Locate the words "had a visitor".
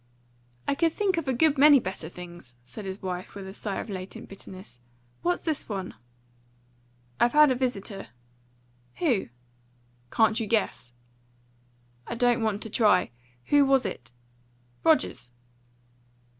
7.33-8.07